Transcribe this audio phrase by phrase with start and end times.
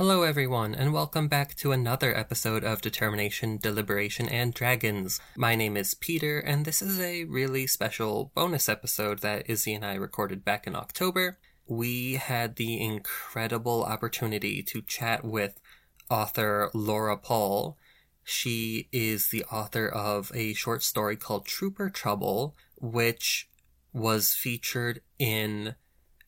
[0.00, 5.20] Hello, everyone, and welcome back to another episode of Determination, Deliberation, and Dragons.
[5.36, 9.84] My name is Peter, and this is a really special bonus episode that Izzy and
[9.84, 11.36] I recorded back in October.
[11.66, 15.60] We had the incredible opportunity to chat with
[16.08, 17.76] author Laura Pohl.
[18.24, 23.50] She is the author of a short story called Trooper Trouble, which
[23.92, 25.74] was featured in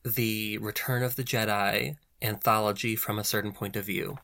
[0.05, 4.19] the Return of the Jedi anthology from a certain point of view.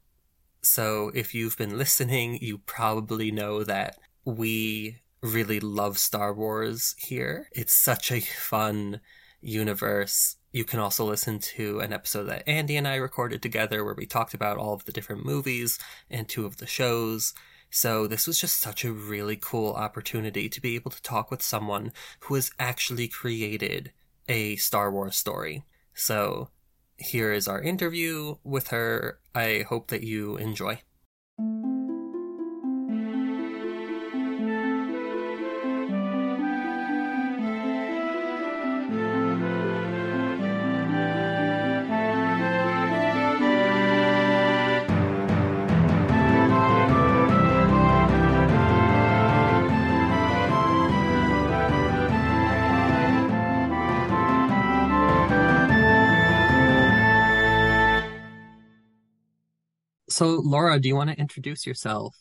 [0.62, 7.48] So if you've been listening, you probably know that we really love Star Wars here.
[7.52, 9.00] It's such a fun
[9.40, 10.36] universe.
[10.52, 14.06] You can also listen to an episode that Andy and I recorded together where we
[14.06, 15.78] talked about all of the different movies
[16.10, 17.34] and two of the shows.
[17.70, 21.42] So this was just such a really cool opportunity to be able to talk with
[21.42, 23.92] someone who has actually created
[24.28, 25.64] a Star Wars story.
[25.94, 26.48] So
[26.98, 29.20] here is our interview with her.
[29.34, 30.82] I hope that you enjoy.
[60.80, 62.14] Do you want to introduce yourself?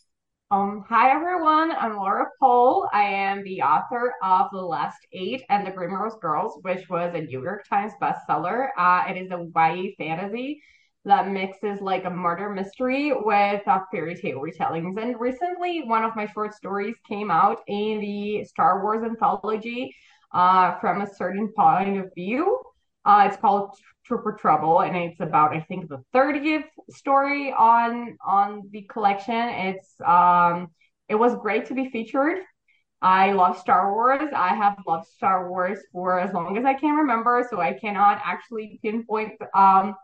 [0.49, 2.89] Um, hi everyone, I'm Laura Pohl.
[2.91, 7.21] I am the author of The Last Eight and The Grimrose Girls, which was a
[7.21, 8.69] New York Times bestseller.
[8.75, 10.59] Uh, it is a YA fantasy
[11.05, 14.99] that mixes like a murder mystery with uh, fairy tale retellings.
[14.99, 19.93] And recently, one of my short stories came out in the Star Wars anthology
[20.33, 22.59] uh, from a certain point of view.
[23.07, 23.71] Uh, it's called
[24.05, 29.33] Trooper Trouble, and it's about I think the 30th story on on the collection.
[29.35, 30.67] It's um
[31.07, 32.39] it was great to be featured.
[33.01, 34.29] I love Star Wars.
[34.35, 38.21] I have loved Star Wars for as long as I can remember, so I cannot
[38.25, 39.95] actually pinpoint um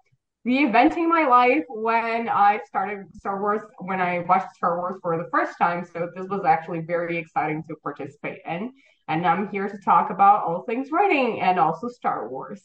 [0.45, 4.99] the event in my life when I started Star Wars, when I watched Star Wars
[5.01, 5.85] for the first time.
[5.85, 8.71] So this was actually very exciting to participate in.
[9.07, 12.61] And I'm here to talk about all things writing and also Star Wars.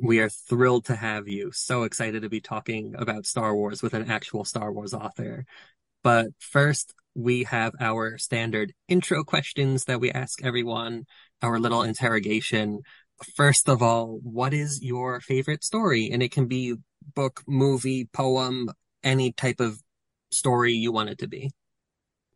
[0.00, 1.50] We are thrilled to have you.
[1.52, 5.44] So excited to be talking about Star Wars with an actual Star Wars author.
[6.04, 11.04] But first, we have our standard intro questions that we ask everyone,
[11.42, 12.80] our little interrogation.
[13.34, 16.10] First of all, what is your favorite story?
[16.12, 16.76] And it can be
[17.14, 18.70] book, movie, poem,
[19.02, 19.82] any type of
[20.30, 21.50] story you want it to be.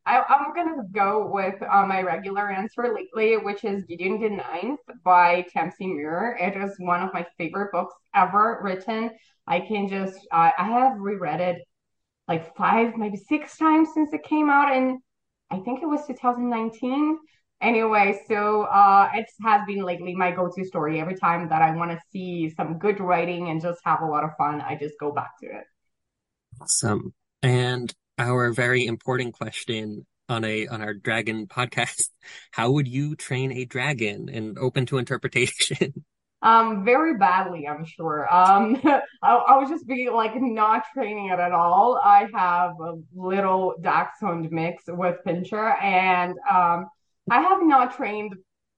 [0.04, 4.80] I, am gonna go with uh, my regular answer lately, which is Gideon the Ninth
[5.04, 6.36] by Tamsyn Muir.
[6.40, 9.10] It is one of my favorite books ever written.
[9.46, 11.62] I can just uh, I have reread it
[12.28, 14.98] like five, maybe six times since it came out, and
[15.50, 17.18] I think it was 2019.
[17.60, 21.00] Anyway, so uh, it has been lately my go-to story.
[21.00, 24.24] Every time that I want to see some good writing and just have a lot
[24.24, 25.64] of fun, I just go back to it.
[26.60, 27.14] Awesome.
[27.40, 32.08] And our very important question on a on our dragon podcast.
[32.50, 34.28] How would you train a dragon?
[34.28, 36.04] And open to interpretation.
[36.44, 38.26] Um very badly i'm sure.
[38.34, 42.00] Um I, I was just be like not training it at all.
[42.04, 46.86] I have a little dachshund mix with pinscher and um
[47.30, 48.34] i have not trained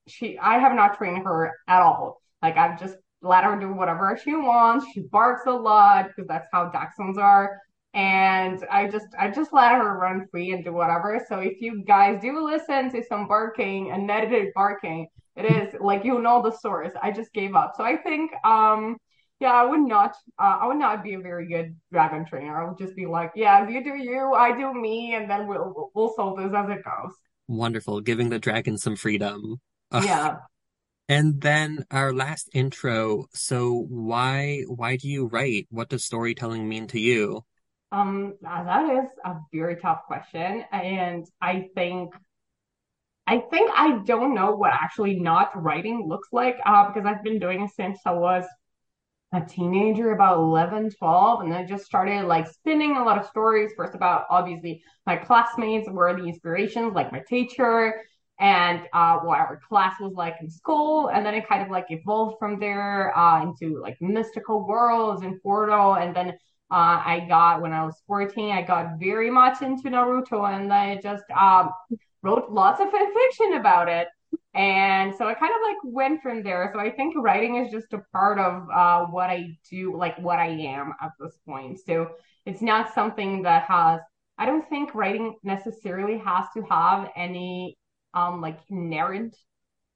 [0.07, 2.21] she i have not trained her at all.
[2.43, 4.85] Like i've just let her do whatever she wants.
[4.93, 7.63] She barks a lot because that's how dachshunds are
[7.95, 11.25] and I just I just let her run free and do whatever.
[11.29, 15.07] So if you guys do listen to some barking and edited barking,
[15.37, 16.93] it is like you know the source.
[17.01, 17.75] I just gave up.
[17.77, 18.97] So I think um
[19.41, 22.61] yeah, I would not uh, I would not be a very good dragon trainer.
[22.61, 25.91] I would just be like, yeah, you do you, I do me, and then we'll
[25.95, 27.15] we'll solve this as it goes.
[27.47, 29.61] Wonderful, giving the dragon some freedom.
[29.93, 30.37] Yeah.
[31.09, 33.27] And then our last intro.
[33.35, 35.67] So why why do you write?
[35.71, 37.45] What does storytelling mean to you?
[37.95, 42.13] Um, that is a very tough question, and I think
[43.27, 47.39] I think I don't know what actually not writing looks like uh, because I've been
[47.39, 48.45] doing it since I was
[49.33, 53.71] a teenager, about 11, 12, and I just started like spinning a lot of stories.
[53.77, 58.03] First, about obviously my classmates were the inspirations, like my teacher,
[58.41, 61.87] and uh, what our class was like in school, and then it kind of like
[61.91, 66.35] evolved from there uh, into like mystical worlds and Portal, and then
[66.71, 70.97] uh, I got when I was 14, I got very much into Naruto and I
[71.01, 71.71] just um,
[72.23, 74.09] wrote lots of fan fiction about it.
[74.55, 76.71] And so I kind of like went from there.
[76.73, 80.39] So I think writing is just a part of uh, what I do, like what
[80.39, 81.79] I am at this point.
[81.85, 82.09] So
[82.47, 84.01] it's not something that has
[84.37, 87.79] I don't think writing necessarily has to have any
[88.15, 89.37] um like inherent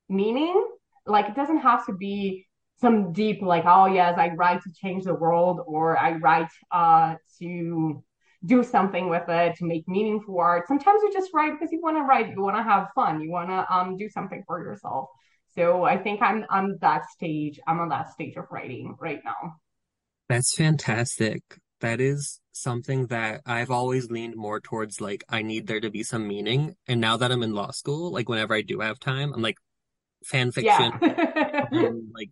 [0.08, 0.66] meaning.
[1.06, 2.46] Like it doesn't have to be
[2.80, 7.16] some deep like oh yes I write to change the world or I write uh
[7.40, 8.02] to
[8.44, 10.68] do something with it to make meaningful art.
[10.68, 13.30] Sometimes you just write because you want to write, you want to have fun, you
[13.30, 15.08] want to um do something for yourself.
[15.54, 17.58] So I think I'm I'm that stage.
[17.66, 19.56] I'm on that stage of writing right now.
[20.28, 21.42] That's fantastic.
[21.80, 26.02] That is something that I've always leaned more towards like I need there to be
[26.02, 26.75] some meaning.
[26.87, 29.58] And now that I'm in law school, like whenever I do have time, I'm like
[30.25, 30.93] fan fiction.
[31.00, 31.66] Yeah.
[31.72, 32.31] um, like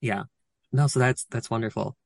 [0.00, 0.24] yeah.
[0.72, 1.96] No, so that's that's wonderful.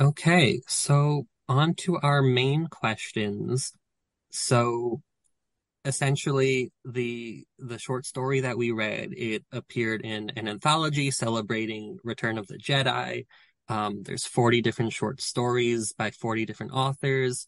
[0.00, 3.72] Okay, so on to our main questions.
[4.30, 5.02] So
[5.84, 12.38] essentially the the short story that we read, it appeared in an anthology celebrating Return
[12.38, 13.26] of the Jedi.
[13.68, 17.46] Um, there's 40 different short stories by 40 different authors.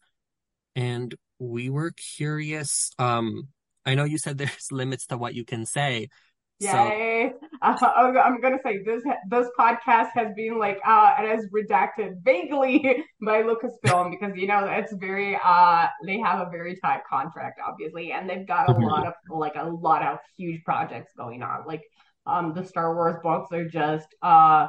[0.76, 2.92] And we were curious.
[2.98, 3.48] Um,
[3.86, 6.08] I know you said there's limits to what you can say,
[6.60, 7.32] Yay!
[7.78, 12.14] So, uh, I'm gonna say this this podcast has been like uh it has redacted
[12.22, 17.60] vaguely by Lucasfilm because you know it's very uh they have a very tight contract
[17.66, 18.84] obviously and they've got a mm-hmm.
[18.84, 21.82] lot of like a lot of huge projects going on like
[22.24, 24.68] um the Star Wars books are just uh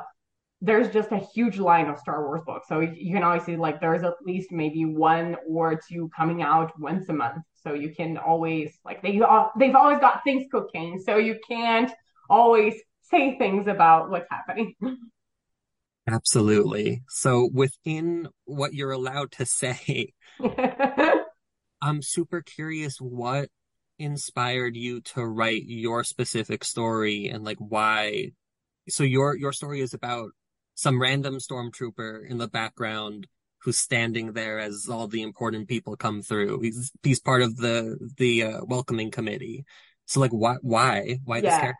[0.62, 2.68] there's just a huge line of Star Wars books.
[2.68, 6.80] So you can always see like there's at least maybe one or two coming out
[6.80, 7.44] once a month.
[7.64, 9.20] So you can always like they
[9.58, 11.02] they've always got things cooking.
[11.04, 11.92] So you can't
[12.30, 14.76] always say things about what's happening.
[16.08, 17.04] Absolutely.
[17.10, 20.14] So within what you're allowed to say,
[21.82, 23.50] I'm super curious what
[23.98, 28.32] inspired you to write your specific story and like why
[28.90, 30.32] so your your story is about
[30.76, 33.28] some random stormtrooper in the background
[33.60, 36.62] who's standing there as all the important people come through.
[36.62, 39.66] He's he's part of the the uh, welcoming committee.
[40.06, 41.42] So like why why why yeah.
[41.42, 41.78] this character?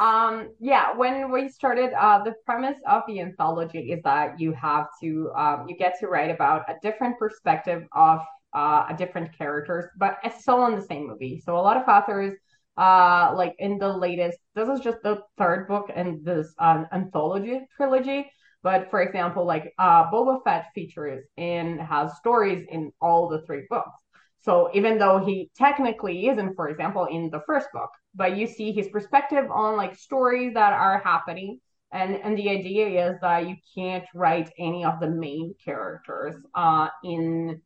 [0.00, 4.86] um yeah when we started uh the premise of the anthology is that you have
[5.00, 8.20] to um you get to write about a different perspective of
[8.54, 11.86] uh a different characters but it's still in the same movie so a lot of
[11.86, 12.32] authors
[12.76, 17.60] uh like in the latest this is just the third book in this um, anthology
[17.76, 18.30] trilogy
[18.62, 23.66] but for example, like uh, Boba Fett features and has stories in all the three
[23.68, 23.98] books.
[24.40, 28.72] So even though he technically isn't, for example, in the first book, but you see
[28.72, 31.60] his perspective on like stories that are happening.
[31.92, 36.88] And, and the idea is that you can't write any of the main characters uh,
[37.04, 37.60] in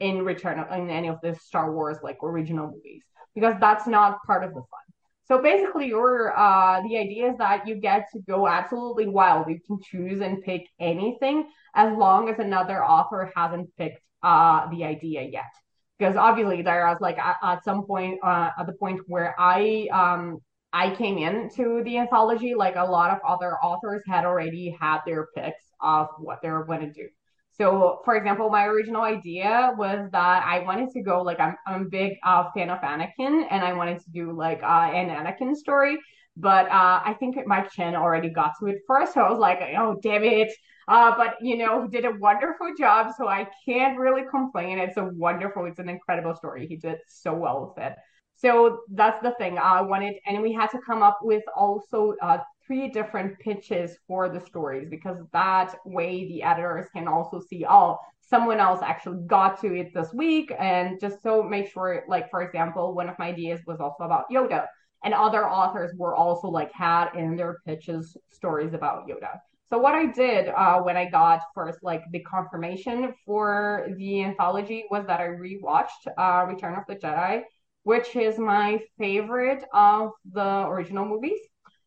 [0.00, 3.02] in return in any of the Star Wars like original movies
[3.34, 4.88] because that's not part of the fun.
[5.28, 9.48] So basically, your uh, the idea is that you get to go absolutely wild.
[9.48, 14.84] You can choose and pick anything as long as another author hasn't picked uh, the
[14.84, 15.52] idea yet.
[15.98, 19.88] Because obviously, there was like at, at some point, uh, at the point where I
[19.92, 20.38] um,
[20.72, 25.28] I came into the anthology, like a lot of other authors had already had their
[25.36, 27.08] picks of what they were going to do.
[27.58, 31.82] So, for example, my original idea was that I wanted to go like I'm, I'm
[31.82, 35.56] a big uh, fan of Anakin, and I wanted to do like uh, an Anakin
[35.56, 35.98] story.
[36.36, 39.58] But uh, I think Mike Chen already got to it first, so I was like,
[39.76, 40.52] oh damn it!
[40.86, 44.78] Uh, but you know, he did a wonderful job, so I can't really complain.
[44.78, 46.66] It's a wonderful, it's an incredible story.
[46.68, 47.94] He did so well with it.
[48.36, 49.58] So that's the thing.
[49.58, 52.38] I wanted, and we had to come up with also uh,
[52.68, 57.98] three different pitches for the stories because that way the editors can also see, oh,
[58.20, 60.52] someone else actually got to it this week.
[60.56, 64.30] And just so make sure, like, for example, one of my ideas was also about
[64.30, 64.66] Yoda.
[65.02, 69.40] And other authors were also like had in their pitches stories about Yoda.
[69.70, 74.84] So what I did uh, when I got first like the confirmation for the anthology
[74.90, 77.42] was that I rewatched uh, Return of the Jedi,
[77.82, 81.38] which is my favorite of the original movies.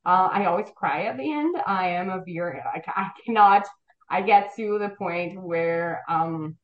[0.05, 1.55] Uh, I always cry at the end.
[1.65, 3.67] I am a very, I, I cannot,
[4.09, 6.57] I get to the point where, um,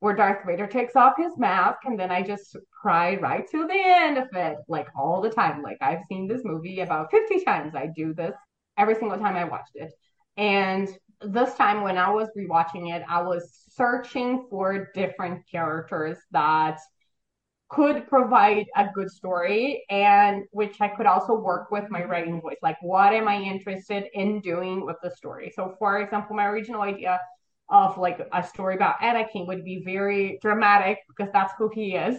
[0.00, 3.82] where Darth Vader takes off his mask and then I just cry right to the
[3.82, 5.62] end of it, like all the time.
[5.62, 7.74] Like I've seen this movie about 50 times.
[7.74, 8.34] I do this
[8.76, 9.92] every single time I watched it.
[10.36, 10.88] And
[11.20, 16.78] this time when I was rewatching it, I was searching for different characters that
[17.68, 22.58] could provide a good story and which I could also work with my writing voice.
[22.62, 25.52] Like, what am I interested in doing with the story?
[25.54, 27.18] So, for example, my original idea
[27.70, 32.16] of like a story about Anakin would be very dramatic because that's who he is.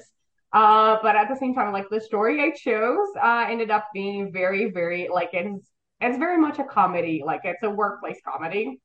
[0.52, 4.32] Uh, but at the same time, like the story I chose uh, ended up being
[4.32, 5.70] very, very like it's
[6.02, 8.80] it's very much a comedy, like it's a workplace comedy,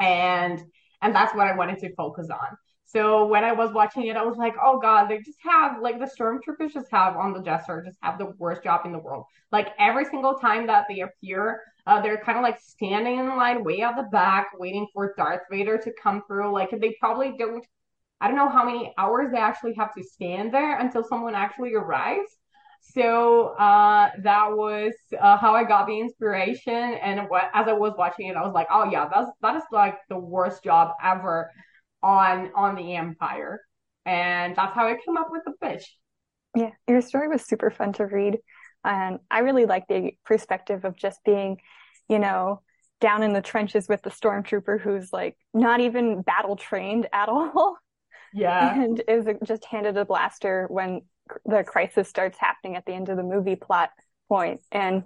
[0.00, 0.62] and
[1.02, 2.56] and that's what I wanted to focus on.
[2.92, 6.00] So when I was watching it, I was like, oh God, they just have like
[6.00, 9.26] the stormtroopers just have on the Star just have the worst job in the world.
[9.52, 13.62] Like every single time that they appear, uh, they're kind of like standing in line
[13.62, 16.52] way at the back, waiting for Darth Vader to come through.
[16.52, 17.64] Like they probably don't.
[18.20, 21.74] I don't know how many hours they actually have to stand there until someone actually
[21.74, 22.38] arrives.
[22.80, 26.74] So uh, that was uh, how I got the inspiration.
[26.74, 29.62] And what, as I was watching it, I was like, oh yeah, that's that is
[29.70, 31.50] like the worst job ever
[32.02, 33.60] on on the Empire.
[34.06, 35.96] And that's how I came up with the pitch.
[36.56, 38.38] Yeah, your story was super fun to read.
[38.84, 41.58] And I really like the perspective of just being,
[42.08, 42.62] you know,
[43.00, 47.76] down in the trenches with the stormtrooper who's like not even battle trained at all.
[48.32, 48.74] Yeah.
[48.82, 51.02] And is just handed a blaster when
[51.44, 53.90] the crisis starts happening at the end of the movie plot
[54.28, 55.04] point and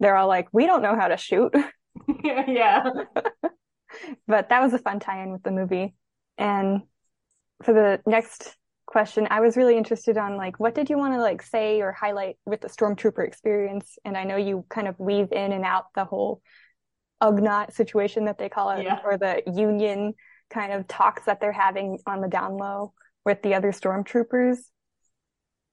[0.00, 1.54] they're all like we don't know how to shoot
[2.24, 2.84] yeah
[4.26, 5.94] but that was a fun tie-in with the movie
[6.38, 6.82] and
[7.62, 8.56] for the next
[8.86, 11.92] question i was really interested on like what did you want to like say or
[11.92, 15.86] highlight with the stormtrooper experience and i know you kind of weave in and out
[15.94, 16.42] the whole
[17.22, 18.98] ugnaught situation that they call it yeah.
[19.04, 20.12] or the union
[20.48, 22.92] kind of talks that they're having on the down low
[23.24, 24.58] with the other stormtroopers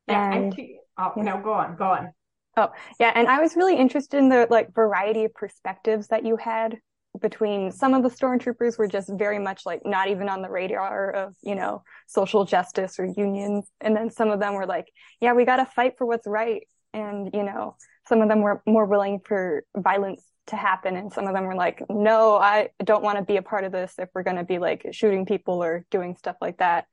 [0.08, 0.56] yeah, and,
[0.98, 1.24] oh, yeah.
[1.24, 2.14] no, go on, go on.
[2.56, 2.70] Oh,
[3.00, 3.12] yeah.
[3.14, 6.78] And I was really interested in the like variety of perspectives that you had
[7.22, 11.12] between some of the stormtroopers were just very much like not even on the radar
[11.12, 13.70] of, you know, social justice or unions.
[13.82, 14.88] And then some of them were like,
[15.22, 16.68] yeah, we got to fight for what's right.
[16.94, 17.76] And, you know,
[18.08, 20.96] some of them were more willing for violence to happen.
[20.96, 23.72] And some of them were like, no, I don't want to be a part of
[23.72, 26.86] this if we're going to be like shooting people or doing stuff like that.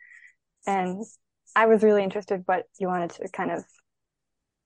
[0.67, 1.05] And
[1.55, 3.65] I was really interested what you wanted to kind of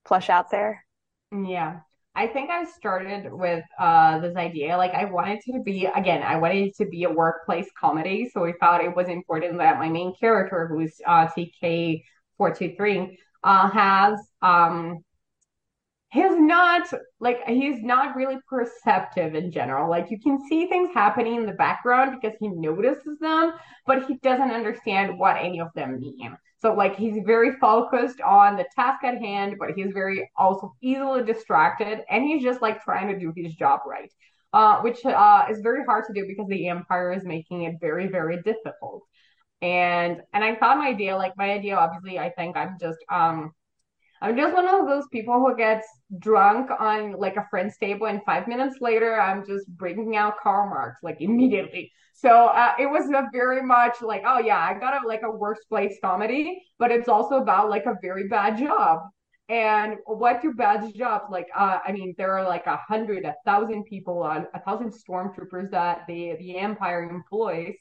[0.05, 0.85] flush out there.
[1.31, 1.81] Yeah.
[2.19, 4.75] I think I started with uh, this idea.
[4.75, 8.29] Like, I wanted to be, again, I wanted to be a workplace comedy.
[8.33, 14.19] So we thought it was important that my main character, who's uh, TK423, uh, has
[14.41, 14.97] um,
[16.11, 19.89] he's not like he's not really perceptive in general.
[19.89, 23.53] Like you can see things happening in the background because he notices them
[23.85, 26.37] but he doesn't understand what any of them mean.
[26.61, 31.23] So like he's very focused on the task at hand but he's very also easily
[31.23, 34.11] distracted and he's just like trying to do his job right
[34.51, 38.07] uh, which uh, is very hard to do because the empire is making it very
[38.07, 39.03] very difficult.
[39.61, 43.51] And and i thought my idea like my idea obviously i think i'm just um
[44.21, 45.87] I'm just one of those people who gets
[46.19, 50.69] drunk on like a friend's table, and five minutes later, I'm just bringing out Karl
[50.69, 51.91] Marx like immediately.
[52.13, 55.31] So uh, it was a very much like, oh yeah, I got a like a
[55.31, 58.99] workplace comedy, but it's also about like a very bad job.
[59.47, 61.47] And what do bad jobs like?
[61.57, 65.71] Uh, I mean, there are like a hundred, a thousand people on a thousand stormtroopers
[65.71, 67.73] that the the Empire employs.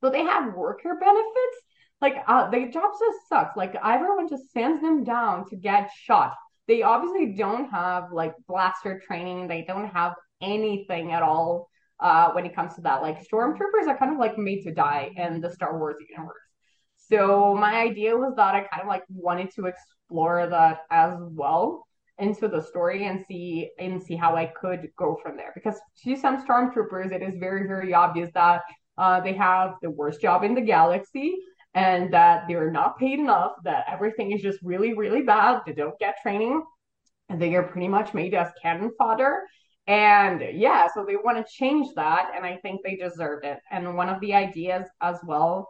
[0.00, 1.58] So they have worker benefits
[2.02, 3.56] like uh, the job just sucks.
[3.56, 6.34] Like everyone just sends them down to get shot.
[6.68, 9.48] They obviously don't have like blaster training.
[9.48, 11.68] They don't have anything at all
[12.00, 13.02] uh, when it comes to that.
[13.02, 16.36] Like stormtroopers are kind of like made to die in the Star Wars universe.
[16.96, 21.86] So my idea was that I kind of like wanted to explore that as well
[22.18, 25.52] into the story and see and see how I could go from there.
[25.54, 28.62] Because to some stormtroopers, it is very very obvious that
[28.98, 31.38] uh, they have the worst job in the galaxy
[31.74, 35.62] and that they're not paid enough, that everything is just really, really bad.
[35.66, 36.62] They don't get training,
[37.28, 39.42] and they are pretty much made as cannon fodder.
[39.86, 43.58] And yeah, so they want to change that, and I think they deserve it.
[43.70, 45.68] And one of the ideas as well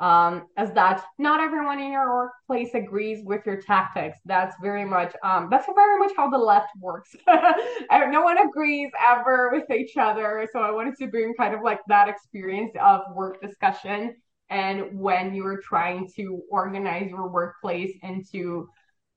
[0.00, 4.18] um, is that not everyone in your workplace agrees with your tactics.
[4.24, 7.14] That's very much um, that's very much how the left works.
[7.26, 10.48] no one agrees ever with each other.
[10.52, 14.16] So I wanted to bring kind of like that experience of work discussion
[14.54, 18.68] and when you're trying to organize your workplace into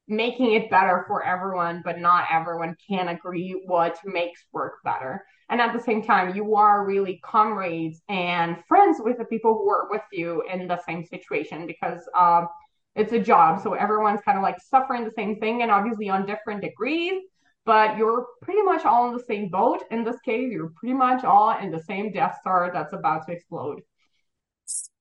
[0.07, 5.23] making it better for everyone, but not everyone can agree what makes work better.
[5.49, 9.67] And at the same time, you are really comrades and friends with the people who
[9.67, 12.47] work with you in the same situation because um,
[12.95, 13.61] it's a job.
[13.61, 17.21] So everyone's kind of like suffering the same thing and obviously on different degrees,
[17.63, 19.83] but you're pretty much all in the same boat.
[19.91, 23.33] In this case, you're pretty much all in the same Death Star that's about to
[23.33, 23.81] explode.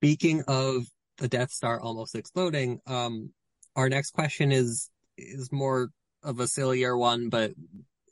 [0.06, 0.86] Speaking of
[1.18, 3.32] the Death Star almost exploding, um,
[3.74, 5.88] our next question is is more
[6.22, 7.50] of a sillier one, but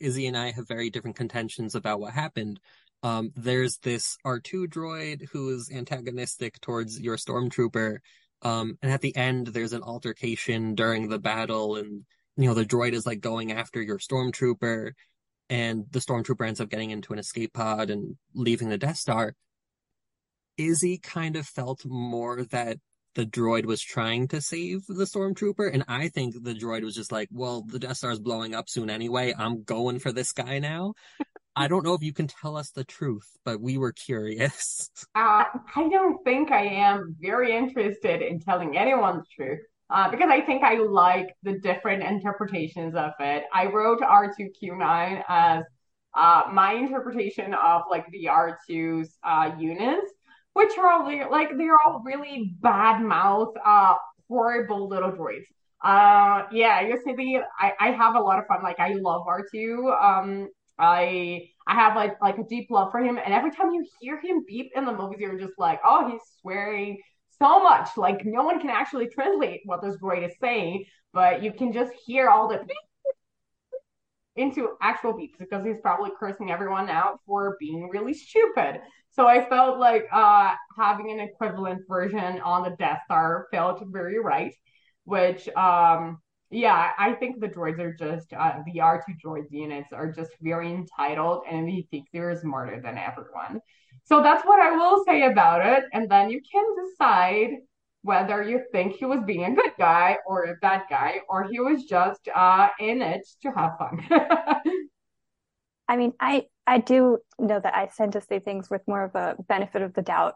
[0.01, 2.59] Izzy and I have very different contentions about what happened.
[3.05, 7.99] Um, there's this R2 droid who is antagonistic towards your stormtrooper.
[8.43, 12.05] Um, and at the end, there's an altercation during the battle, and
[12.37, 14.95] you know the droid is like going after your stormtrooper,
[15.49, 19.37] and the stormtrooper ends up getting into an escape pod and leaving the Death Star
[20.57, 22.79] Izzy kind of felt more that
[23.15, 27.13] the droid was trying to save the stormtrooper, and I think the droid was just
[27.13, 29.33] like, well, the Death Star is blowing up soon anyway.
[29.37, 30.95] I'm going for this guy now.
[31.57, 34.91] I don't know if you can tell us the truth, but we were curious.
[35.17, 35.45] Uh,
[35.77, 39.61] I don't think I am very interested in telling anyone the truth.
[39.91, 43.45] Uh, because I think I like the different interpretations of it.
[43.53, 45.63] I wrote R2Q9 as
[46.15, 50.11] uh, my interpretation of like the R2's uh, units,
[50.55, 53.95] which are all like they're all really bad mouth, uh,
[54.29, 55.45] horrible little droids.
[55.83, 58.63] Uh, yeah, the I, I have a lot of fun.
[58.63, 59.93] Like I love R2.
[60.03, 63.87] Um, I I have like like a deep love for him, and every time you
[64.01, 66.99] hear him beep in the movies, you're just like, oh, he's swearing
[67.39, 67.97] so much.
[67.97, 71.93] Like no one can actually translate what this droid is saying, but you can just
[72.07, 72.65] hear all the
[74.37, 78.81] into actual beeps because he's probably cursing everyone out for being really stupid.
[79.15, 84.19] So I felt like uh, having an equivalent version on the Death Star felt very
[84.19, 84.55] right,
[85.05, 86.19] which um,
[86.51, 90.73] yeah, I think the droids are just uh, the R2 droids units are just very
[90.73, 93.61] entitled and they think they're smarter than everyone.
[94.05, 95.85] So that's what I will say about it.
[95.93, 97.51] And then you can decide
[98.03, 101.59] whether you think he was being a good guy or a bad guy, or he
[101.59, 104.07] was just uh, in it to have fun.
[105.89, 109.15] I mean, I I do know that I tend to say things with more of
[109.15, 110.35] a benefit of the doubt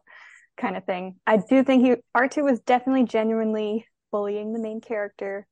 [0.56, 1.16] kind of thing.
[1.26, 5.46] I do think he R2 was definitely genuinely bullying the main character.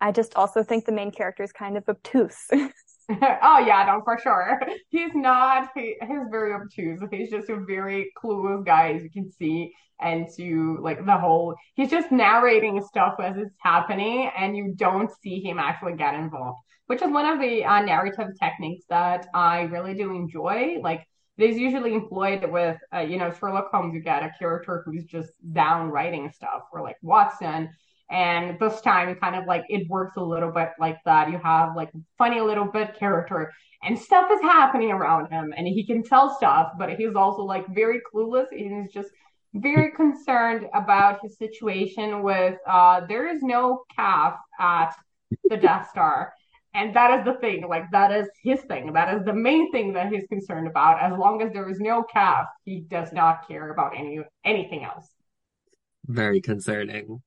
[0.00, 2.46] I just also think the main character is kind of obtuse.
[3.42, 4.60] oh yeah, no, for sure.
[4.90, 5.70] He's not.
[5.74, 7.00] He, he's very obtuse.
[7.10, 9.72] He's just a very clueless guy, as you can see.
[10.00, 15.10] And to like the whole, he's just narrating stuff as it's happening, and you don't
[15.22, 19.62] see him actually get involved, which is one of the uh, narrative techniques that I
[19.62, 20.78] really do enjoy.
[20.82, 23.94] Like it is usually employed with, uh, you know, Sherlock Holmes.
[23.94, 27.70] You get a character who's just down writing stuff, or like Watson
[28.10, 31.30] and this time, kind of like it works a little bit like that.
[31.30, 35.86] You have like funny little bit character, and stuff is happening around him, and he
[35.86, 39.10] can tell stuff, but he's also like very clueless, and he's just
[39.54, 44.94] very concerned about his situation with uh, there is no caf at
[45.50, 46.32] the Death Star.
[46.74, 48.92] And that is the thing, like that is his thing.
[48.92, 51.00] That is the main thing that he's concerned about.
[51.00, 55.08] As long as there is no caf, he does not care about any anything else.
[56.06, 57.22] Very concerning.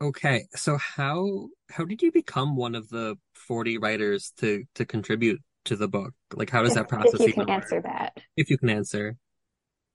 [0.00, 5.40] Okay, so how how did you become one of the 40 writers to to contribute
[5.66, 6.12] to the book?
[6.34, 8.16] Like how does if, that process if you can answer that?
[8.36, 9.16] If you can answer.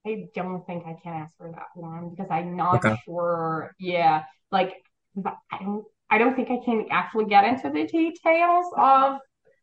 [0.07, 2.97] I don't think I can answer that one because I'm not okay.
[3.05, 3.75] sure.
[3.79, 4.73] Yeah, like
[5.25, 9.19] I don't I don't think I can actually get into the details of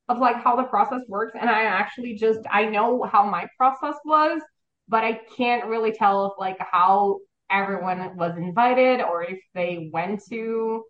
[0.08, 1.34] of like how the process works.
[1.38, 4.40] And I actually just I know how my process was,
[4.88, 7.18] but I can't really tell if like how
[7.50, 10.82] everyone was invited or if they went to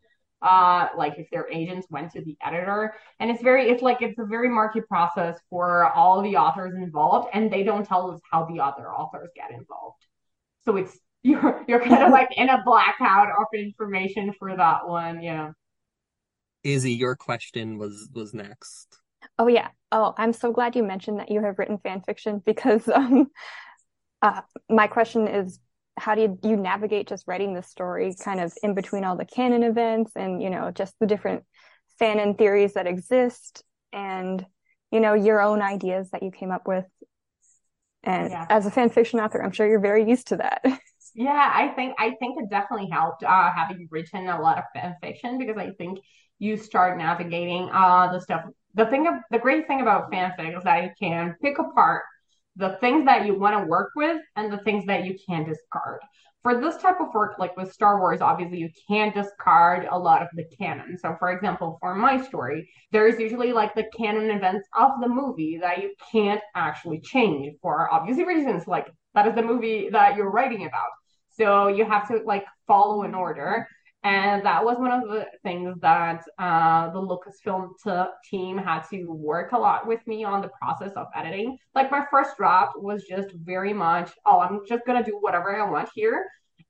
[0.43, 2.95] uh like if their agents went to the editor.
[3.21, 7.29] And it's very it's like it's a very murky process for all the authors involved
[7.33, 10.05] and they don't tell us how the other authors get involved.
[10.65, 15.23] So it's you're you're kind of like in a blackout of information for that one
[15.23, 15.51] yeah.
[16.63, 18.99] Izzy your question was was next.
[19.39, 19.69] Oh yeah.
[19.91, 23.27] Oh i'm so glad you mentioned that you have written fan fiction because um
[24.23, 25.59] uh, my question is
[25.99, 29.25] how do you, you navigate just writing the story kind of in between all the
[29.25, 31.45] canon events and you know just the different
[32.01, 34.45] fanon theories that exist and
[34.93, 36.85] you know your own ideas that you came up with?
[38.05, 38.47] And yeah.
[38.49, 40.63] as a fan fiction author i'm sure you're very used to that
[41.17, 44.95] yeah i think i think it definitely helped uh, having written a lot of fan
[45.03, 45.99] fiction because i think
[46.39, 50.63] you start navigating uh, the stuff the thing of the great thing about fanfic is
[50.65, 52.03] that you can pick apart
[52.57, 56.01] the things that you want to work with and the things that you can discard.
[56.43, 60.23] For this type of work, like with Star Wars, obviously you can discard a lot
[60.23, 60.97] of the canon.
[60.97, 65.59] So, for example, for my story, there's usually like the canon events of the movie
[65.61, 68.67] that you can't actually change for obvious reasons.
[68.67, 70.91] Like that is the movie that you're writing about.
[71.37, 73.67] So you have to like follow an order.
[74.03, 79.07] And that was one of the things that uh, the Lucasfilm t- team had to
[79.07, 81.59] work a lot with me on the process of editing.
[81.75, 85.69] Like my first draft was just very much, oh, I'm just gonna do whatever I
[85.69, 86.25] want here,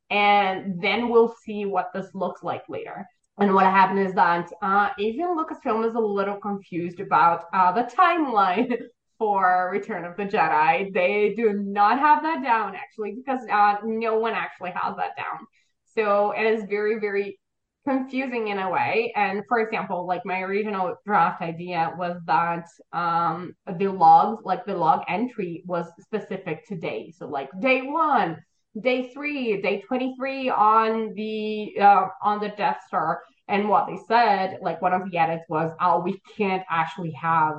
[0.09, 3.07] and then we'll see what this looks like later.
[3.39, 7.83] And what happened is that uh, even Lucasfilm is a little confused about uh, the
[7.99, 8.79] timeline
[9.19, 10.93] for Return of the Jedi.
[10.93, 15.47] They do not have that down actually, because uh, no one actually has that down.
[15.95, 17.39] So it is very, very
[17.87, 19.13] confusing in a way.
[19.17, 24.77] And for example, like my original draft idea was that um, the logs, like the
[24.77, 27.13] log entry was specific to day.
[27.17, 28.39] So like day one,
[28.81, 33.23] day three, day 23 on the uh, on the Death Star.
[33.49, 37.55] And what they said, like one of the edits was, oh, we can't actually have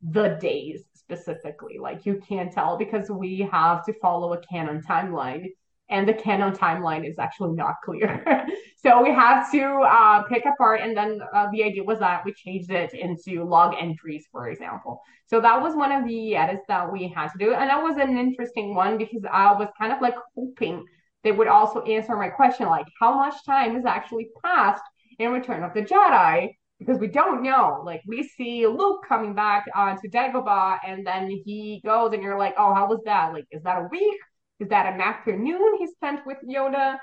[0.00, 1.78] the days specifically.
[1.80, 5.46] Like you can't tell because we have to follow a canon timeline
[5.90, 8.22] and the canon timeline is actually not clear.
[8.76, 12.32] so we have to uh, pick apart, and then uh, the idea was that we
[12.32, 15.00] changed it into log entries, for example.
[15.26, 17.96] So that was one of the edits that we had to do, and that was
[17.96, 20.84] an interesting one because I was kind of like hoping
[21.24, 24.82] they would also answer my question, like how much time has actually passed
[25.18, 26.54] in Return of the Jedi.
[26.78, 27.82] Because we don't know.
[27.84, 32.38] Like we see Luke coming back uh, to Dagobah, and then he goes, and you're
[32.38, 33.32] like, "Oh, how was that?
[33.32, 34.18] Like, is that a week?
[34.60, 36.96] is that an afternoon he spent with Yoda.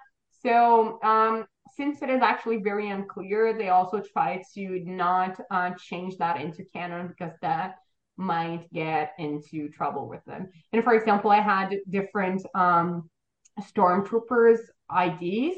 [0.43, 6.17] So um, since it is actually very unclear, they also try to not uh, change
[6.17, 7.75] that into canon because that
[8.17, 10.49] might get into trouble with them.
[10.71, 13.09] And for example, I had different um,
[13.59, 14.59] stormtroopers
[14.95, 15.57] IDs.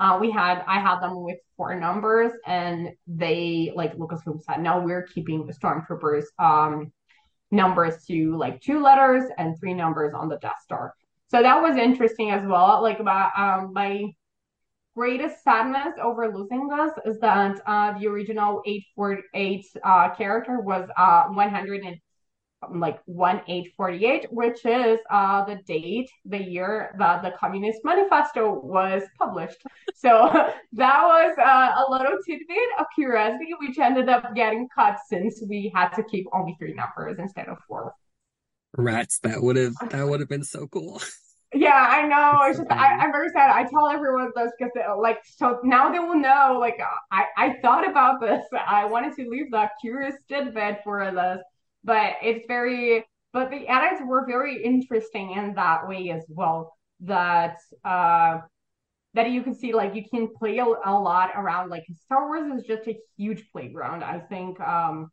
[0.00, 4.80] Uh, we had I had them with four numbers, and they like Lucasfilm said, no,
[4.80, 6.92] we're keeping the stormtroopers um,
[7.50, 10.94] numbers to like two letters and three numbers on the Death Star.
[11.28, 12.82] So that was interesting as well.
[12.82, 14.04] Like about um my
[14.94, 21.24] greatest sadness over losing this is that uh the original 848 uh character was uh
[21.28, 21.96] 100 and
[22.74, 29.62] like 1848 which is uh the date the year that the communist manifesto was published
[29.94, 30.28] so
[30.72, 35.70] that was uh, a little tidbit of curiosity which ended up getting cut since we
[35.72, 37.94] had to keep only three numbers instead of four
[38.76, 41.00] Rats, that would have that would have been so cool.
[41.54, 42.40] Yeah, I know.
[42.42, 43.50] It's, just I, am very sad.
[43.50, 46.58] I tell everyone this because like so now they will know.
[46.60, 46.78] Like
[47.10, 48.44] I I thought about this.
[48.52, 51.38] I wanted to leave that curious tidbit for this,
[51.88, 53.04] but it's very.
[53.32, 56.72] But the edits were very interesting in that way as well.
[57.00, 58.40] That uh
[59.14, 61.70] that you can see like you can play a, a lot around.
[61.70, 64.04] Like Star Wars is just a huge playground.
[64.04, 65.10] I think um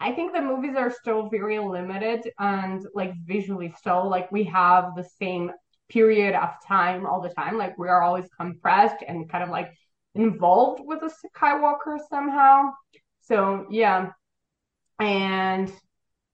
[0.00, 4.94] I think the movies are still very limited and like visually still like we have
[4.96, 5.52] the same
[5.88, 7.58] period of time all the time.
[7.58, 9.72] Like we are always compressed and kind of like
[10.14, 12.70] involved with the Skywalker somehow.
[13.20, 14.10] So yeah.
[15.02, 15.72] And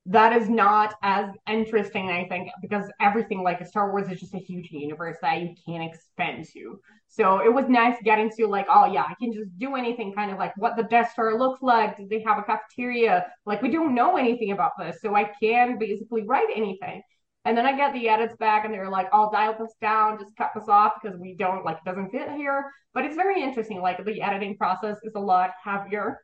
[0.05, 4.39] that is not as interesting, I think, because everything like Star Wars is just a
[4.39, 6.79] huge universe that you can't expand to.
[7.09, 10.31] So it was nice getting to like, oh yeah, I can just do anything, kind
[10.31, 11.97] of like what the Death Star looks like.
[11.97, 13.27] Do they have a cafeteria?
[13.47, 17.03] Like we don't know anything about this, so I can basically write anything.
[17.47, 20.37] And then I get the edits back, and they're like, "I'll dial this down, just
[20.37, 23.81] cut this off because we don't like it doesn't fit here." But it's very interesting.
[23.81, 26.21] Like the editing process is a lot heavier,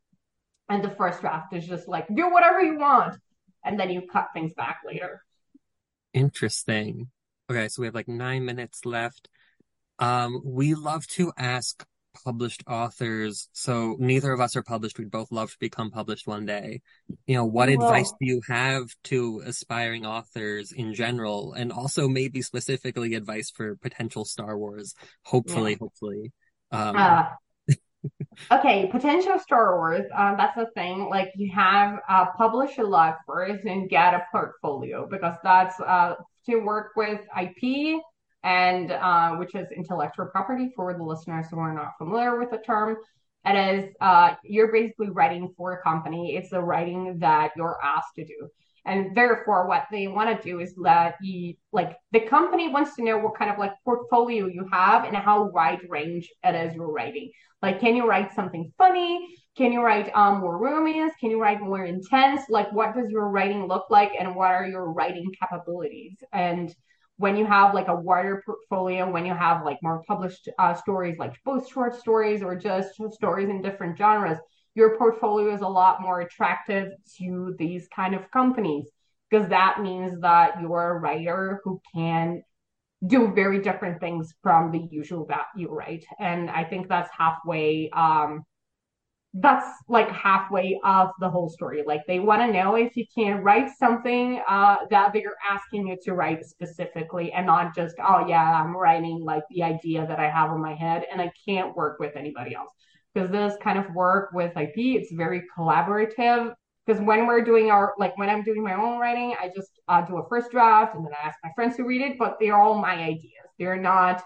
[0.68, 3.16] and the first draft is just like do whatever you want
[3.64, 5.22] and then you cut things back later.
[6.12, 7.08] Interesting.
[7.50, 9.28] Okay, so we have like nine minutes left.
[9.98, 11.84] Um, we love to ask
[12.24, 13.48] published authors.
[13.52, 14.98] So neither of us are published.
[14.98, 16.80] We'd both love to become published one day.
[17.26, 22.42] You know, what advice do you have to aspiring authors in general, and also maybe
[22.42, 24.94] specifically advice for potential Star Wars?
[25.24, 25.78] Hopefully, yeah.
[25.80, 26.32] hopefully.
[26.70, 27.24] Um, uh,
[28.50, 30.04] okay, potential Star Wars.
[30.14, 31.08] Um, that's the thing.
[31.08, 36.14] Like you have uh, publish a lot first and get a portfolio because that's uh,
[36.46, 38.00] to work with IP
[38.42, 42.58] and uh, which is intellectual property for the listeners who are not familiar with the
[42.58, 42.96] term.
[43.44, 46.36] It is uh, you're basically writing for a company.
[46.36, 48.48] It's the writing that you're asked to do.
[48.86, 53.02] And therefore, what they want to do is that you like the company wants to
[53.02, 56.92] know what kind of like portfolio you have and how wide range it is you're
[56.92, 57.30] writing.
[57.62, 59.26] Like, can you write something funny?
[59.56, 61.14] Can you write um, more romance?
[61.18, 62.42] Can you write more intense?
[62.50, 66.18] Like, what does your writing look like, and what are your writing capabilities?
[66.32, 66.74] And
[67.16, 71.18] when you have like a wider portfolio, when you have like more published uh, stories,
[71.18, 74.38] like both short stories or just stories in different genres,
[74.74, 78.88] your portfolio is a lot more attractive to these kind of companies
[79.30, 82.42] because that means that you're a writer who can
[83.06, 87.90] do very different things from the usual that you write and i think that's halfway
[87.90, 88.42] um
[89.34, 93.42] that's like halfway of the whole story like they want to know if you can
[93.42, 98.62] write something uh that they're asking you to write specifically and not just oh yeah
[98.62, 101.98] i'm writing like the idea that i have in my head and i can't work
[101.98, 102.70] with anybody else
[103.14, 106.52] because this kind of work with IP, it's very collaborative.
[106.86, 110.02] Because when we're doing our, like when I'm doing my own writing, I just uh,
[110.02, 112.56] do a first draft and then I ask my friends to read it, but they're
[112.56, 113.32] all my ideas.
[113.58, 114.22] They're not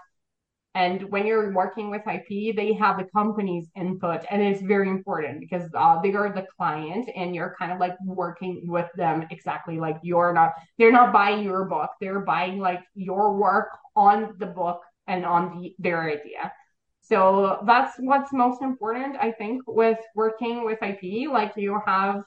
[0.75, 5.39] And when you're working with IP, they have the company's input, and it's very important
[5.39, 9.79] because uh, they are the client, and you're kind of like working with them exactly
[9.79, 10.53] like you're not.
[10.77, 15.59] They're not buying your book; they're buying like your work on the book and on
[15.59, 16.53] the, their idea.
[17.01, 21.31] So that's what's most important, I think, with working with IP.
[21.31, 22.21] Like you have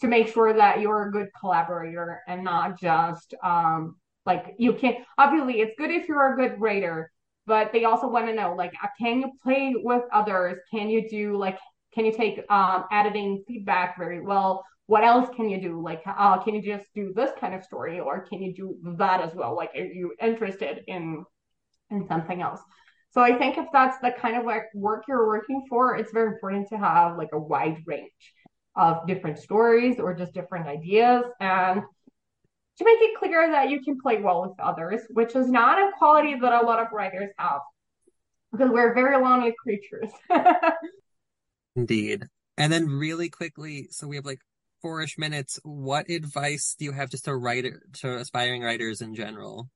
[0.00, 5.04] to make sure that you're a good collaborator and not just um, like you can.
[5.18, 7.10] Obviously, it's good if you're a good writer
[7.46, 10.58] but they also want to know like uh, can you play with others?
[10.70, 11.58] Can you do like
[11.94, 14.64] can you take um, editing feedback very well?
[14.86, 15.80] What else can you do?
[15.82, 19.20] Like uh, can you just do this kind of story or can you do that
[19.20, 19.54] as well?
[19.56, 21.24] Like are you interested in
[21.90, 22.60] in something else?
[23.10, 26.34] So i think if that's the kind of like work you're working for it's very
[26.34, 28.10] important to have like a wide range
[28.76, 31.82] of different stories or just different ideas and
[32.78, 35.90] to make it clear that you can play well with others, which is not a
[35.96, 37.60] quality that a lot of writers have
[38.50, 40.10] because we're very lonely creatures.
[41.76, 42.26] Indeed.
[42.56, 44.40] And then really quickly, so we have like
[44.80, 45.58] four-ish minutes.
[45.64, 49.68] What advice do you have just to writer to aspiring writers in general?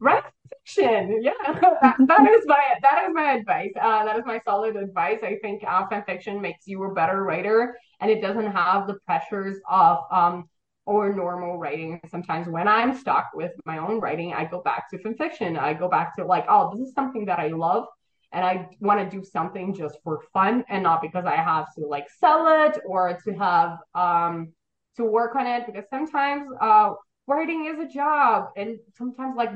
[0.00, 1.22] Write fiction.
[1.22, 3.72] Yeah, that, that is my that is my advice.
[3.80, 5.18] Uh, that is my solid advice.
[5.22, 8.94] I think uh, fan fiction makes you a better writer, and it doesn't have the
[9.06, 10.48] pressures of um,
[10.90, 12.00] or normal writing.
[12.10, 15.56] Sometimes when I'm stuck with my own writing, I go back to fan fiction.
[15.56, 17.86] I go back to like, oh, this is something that I love
[18.32, 21.86] and I want to do something just for fun and not because I have to
[21.86, 24.52] like sell it or to have um
[24.96, 26.94] to work on it because sometimes uh
[27.28, 29.52] writing is a job and sometimes like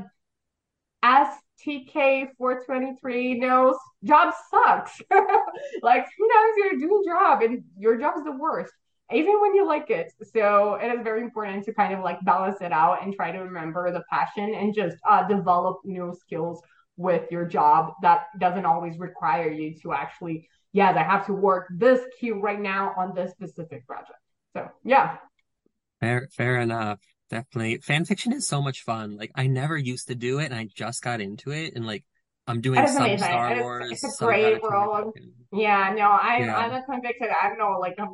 [1.03, 1.29] as
[1.67, 5.01] TK423 knows, job sucks.
[5.83, 8.73] like sometimes you're doing job and your job is the worst
[9.13, 10.13] even when you like it.
[10.33, 13.39] So it is very important to kind of like balance it out and try to
[13.39, 16.63] remember the passion and just uh, develop new skills
[16.97, 21.69] with your job that doesn't always require you to actually, yes, I have to work
[21.71, 24.19] this queue right now on this specific project.
[24.57, 25.19] So yeah.
[26.01, 27.01] Fair, fair enough.
[27.31, 27.79] Definitely.
[27.79, 29.17] Fan fiction is so much fun.
[29.17, 32.05] Like I never used to do it and I just got into it and like
[32.47, 33.19] I'm doing some amazing.
[33.19, 33.91] Star Wars.
[33.91, 35.17] It's, it's a great world.
[35.53, 36.57] Yeah, no, I, yeah.
[36.57, 37.29] I'm a convicted.
[37.43, 38.13] I don't know, like I'm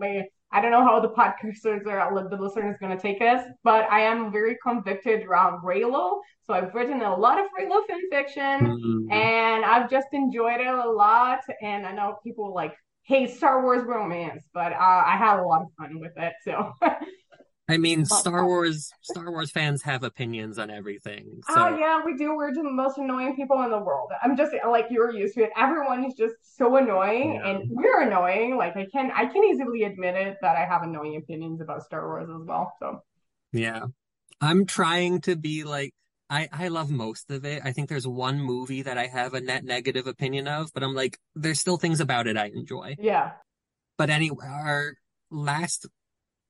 [0.53, 3.91] I don't know how the podcasters or the listeners is going to take us, but
[3.91, 6.19] I am very convicted around Reylo.
[6.45, 9.13] So I've written a lot of Reylo fan fiction mm-hmm.
[9.13, 11.41] and I've just enjoyed it a lot.
[11.63, 15.63] And I know people like hate Star Wars romance, but uh, I had a lot
[15.63, 16.33] of fun with it.
[16.43, 16.73] So
[17.71, 21.41] I mean, Star Wars Star Wars fans have opinions on everything.
[21.49, 21.61] Ah, so.
[21.61, 22.35] Oh yeah, we do.
[22.35, 24.11] We're the most annoying people in the world.
[24.23, 25.51] I'm just like you're used to it.
[25.57, 27.49] Everyone is just so annoying, yeah.
[27.49, 28.57] and we're annoying.
[28.57, 32.05] Like I can I can easily admit it that I have annoying opinions about Star
[32.07, 32.73] Wars as well.
[32.81, 33.03] So
[33.53, 33.85] yeah,
[34.41, 35.95] I'm trying to be like
[36.29, 37.63] I, I love most of it.
[37.65, 40.95] I think there's one movie that I have a net negative opinion of, but I'm
[40.95, 42.97] like, there's still things about it I enjoy.
[43.01, 43.33] Yeah.
[43.99, 44.95] But anyway, our
[45.31, 45.89] last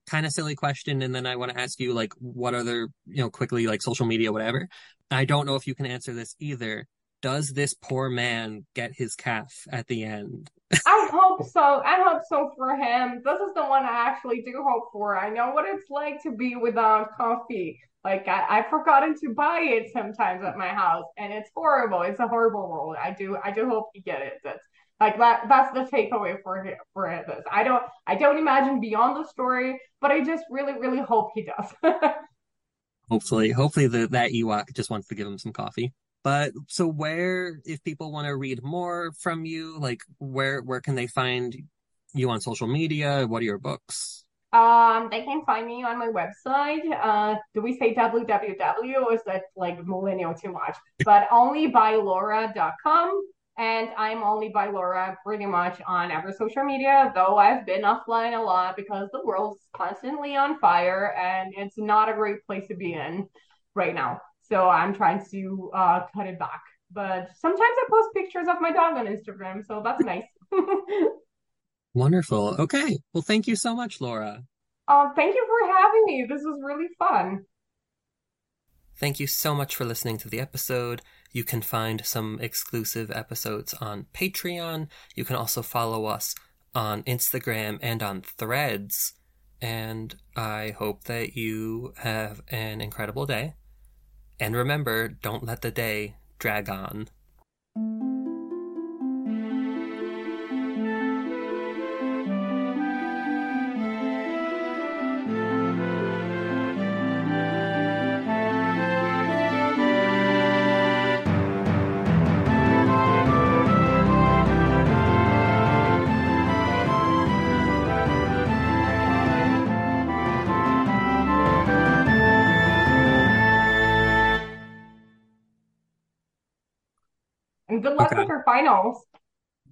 [0.07, 3.23] kind of silly question and then I want to ask you like what other, you
[3.23, 4.69] know, quickly like social media whatever.
[5.11, 6.87] I don't know if you can answer this either.
[7.23, 10.51] Does this poor man get his caf at the end?
[10.87, 11.83] I hope so.
[11.85, 13.21] I hope so for him.
[13.25, 15.19] This is the one I actually do hope for.
[15.19, 17.79] I know what it's like to be without coffee.
[18.05, 22.03] Like I, I've forgotten to buy it sometimes at my house, and it's horrible.
[22.03, 22.97] It's a horrible world.
[23.03, 24.35] I do, I do hope you get it.
[24.43, 24.63] That's
[25.01, 27.45] like that that's the takeaway for him, for this.
[27.51, 31.43] I don't I don't imagine beyond the story, but I just really really hope he
[31.45, 31.73] does.
[33.11, 35.93] hopefully, hopefully the that Ewok just wants to give him some coffee.
[36.23, 40.95] But so where if people want to read more from you, like where where can
[40.95, 41.57] they find
[42.15, 43.27] you on social media?
[43.27, 44.25] What are your books?
[44.53, 46.81] Um, they can find me on my website.
[46.93, 50.77] Uh, do we say www or is that like millennial too much?
[51.05, 53.23] But only by laura.com.
[53.61, 58.35] And I'm only by Laura pretty much on every social media, though I've been offline
[58.35, 62.75] a lot because the world's constantly on fire and it's not a great place to
[62.75, 63.29] be in
[63.75, 64.19] right now.
[64.41, 66.63] So I'm trying to uh, cut it back.
[66.91, 70.25] But sometimes I post pictures of my dog on Instagram, so that's nice.
[71.95, 72.57] Wonderful.
[72.61, 72.99] Okay.
[73.13, 74.43] Well, thank you so much, Laura.
[74.89, 76.27] Uh, thank you for having me.
[76.27, 77.45] This was really fun.
[78.97, 81.03] Thank you so much for listening to the episode.
[81.33, 84.89] You can find some exclusive episodes on Patreon.
[85.15, 86.35] You can also follow us
[86.75, 89.15] on Instagram and on Threads.
[89.61, 93.55] And I hope that you have an incredible day.
[94.39, 97.09] And remember, don't let the day drag on.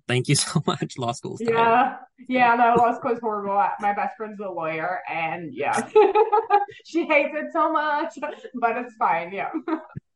[0.09, 0.99] Thank you so much.
[0.99, 1.41] Law school's.
[1.41, 1.97] Yeah,
[2.29, 3.63] yeah, no, law school is horrible.
[3.81, 5.89] My best friend's a lawyer, and yeah,
[6.85, 8.19] she hates it so much,
[8.55, 9.33] but it's fine.
[9.33, 9.51] Yeah.